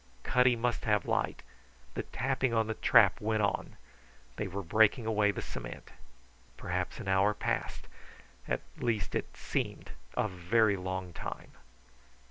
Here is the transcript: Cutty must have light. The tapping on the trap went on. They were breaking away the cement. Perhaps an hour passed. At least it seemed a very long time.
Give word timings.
Cutty 0.23 0.55
must 0.55 0.85
have 0.85 1.05
light. 1.05 1.43
The 1.93 2.01
tapping 2.01 2.55
on 2.55 2.65
the 2.65 2.73
trap 2.73 3.21
went 3.21 3.43
on. 3.43 3.77
They 4.35 4.47
were 4.47 4.63
breaking 4.63 5.05
away 5.05 5.29
the 5.29 5.43
cement. 5.43 5.91
Perhaps 6.57 6.99
an 6.99 7.07
hour 7.07 7.35
passed. 7.35 7.85
At 8.47 8.61
least 8.79 9.13
it 9.13 9.37
seemed 9.37 9.91
a 10.17 10.27
very 10.27 10.75
long 10.75 11.13
time. 11.13 11.51